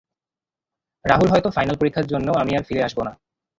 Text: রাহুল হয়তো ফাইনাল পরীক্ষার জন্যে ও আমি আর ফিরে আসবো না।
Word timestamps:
রাহুল 1.05 1.27
হয়তো 1.33 1.49
ফাইনাল 1.55 1.75
পরীক্ষার 1.79 2.09
জন্যে 2.11 2.29
ও 2.31 2.35
আমি 2.35 2.51
আর 2.57 2.63
ফিরে 2.67 2.85
আসবো 2.87 3.01
না। 3.07 3.11